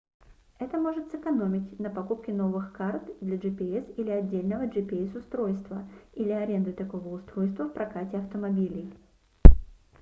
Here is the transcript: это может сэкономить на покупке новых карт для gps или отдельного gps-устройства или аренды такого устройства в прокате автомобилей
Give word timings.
это 0.57 0.79
может 0.79 1.11
сэкономить 1.11 1.79
на 1.79 1.91
покупке 1.91 2.33
новых 2.33 2.73
карт 2.73 3.03
для 3.21 3.37
gps 3.37 3.93
или 3.97 4.09
отдельного 4.09 4.63
gps-устройства 4.65 5.87
или 6.13 6.31
аренды 6.31 6.73
такого 6.73 7.13
устройства 7.21 7.65
в 7.65 7.73
прокате 7.73 8.17
автомобилей 8.17 8.91